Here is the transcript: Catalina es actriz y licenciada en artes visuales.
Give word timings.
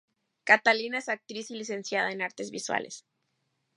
Catalina 0.45 0.97
es 0.97 1.09
actriz 1.09 1.51
y 1.51 1.55
licenciada 1.55 2.11
en 2.11 2.23
artes 2.23 2.49
visuales. 2.49 3.05